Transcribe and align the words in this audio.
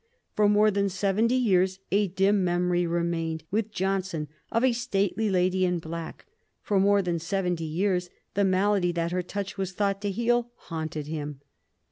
For 0.35 0.49
more 0.49 0.71
than 0.71 0.89
seventy 0.89 1.35
years 1.35 1.77
a 1.91 2.07
dim 2.07 2.43
memory 2.43 2.87
remained 2.87 3.43
with 3.51 3.71
Johnson 3.71 4.29
of 4.51 4.63
a 4.63 4.71
stately 4.73 5.29
lady 5.29 5.63
in 5.63 5.77
black; 5.77 6.25
for 6.59 6.79
more 6.79 7.03
than 7.03 7.19
seventy 7.19 7.65
years 7.65 8.09
the 8.33 8.43
malady 8.43 8.91
that 8.93 9.11
her 9.11 9.21
touch 9.21 9.59
was 9.59 9.73
thought 9.73 10.01
to 10.01 10.09
heal 10.09 10.49
haunted 10.55 11.05
him. 11.05 11.41